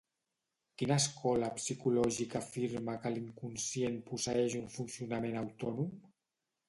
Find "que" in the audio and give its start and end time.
3.03-3.11